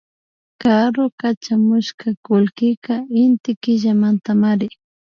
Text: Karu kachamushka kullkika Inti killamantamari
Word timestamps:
Karu 0.61 1.03
kachamushka 1.19 2.07
kullkika 2.25 2.93
Inti 3.23 3.51
killamantamari 3.61 4.67